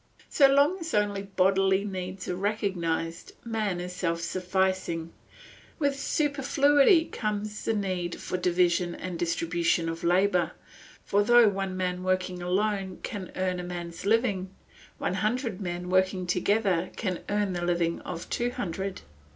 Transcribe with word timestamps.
So 0.29 0.47
long 0.47 0.79
as 0.79 0.95
only 0.95 1.21
bodily 1.21 1.85
needs 1.85 2.27
are 2.27 2.35
recognised 2.35 3.33
man 3.45 3.79
is 3.79 3.95
self 3.95 4.19
sufficing; 4.19 5.13
with 5.77 5.95
superfluity 5.95 7.05
comes 7.05 7.65
the 7.65 7.75
need 7.75 8.19
for 8.19 8.35
division 8.35 8.95
and 8.95 9.19
distribution 9.19 9.87
of 9.87 10.03
labour, 10.03 10.53
for 11.05 11.21
though 11.21 11.47
one 11.49 11.77
man 11.77 12.01
working 12.01 12.41
alone 12.41 12.97
can 13.03 13.31
earn 13.35 13.59
a 13.59 13.63
man's 13.63 14.03
living, 14.03 14.49
one 14.97 15.13
hundred 15.13 15.61
men 15.61 15.87
working 15.87 16.25
together 16.25 16.89
can 16.97 17.19
earn 17.29 17.53
the 17.53 17.61
living 17.61 17.99
of 17.99 18.27
two 18.31 18.49
hundred. 18.49 19.01